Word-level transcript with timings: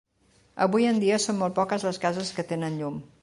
Avui 0.65 0.87
en 0.91 1.01
dia 1.03 1.19
són 1.27 1.37
molt 1.43 1.55
poques 1.61 1.87
les 1.91 2.03
cases 2.07 2.35
que 2.39 2.49
tenen 2.55 2.81
llum. 2.81 2.99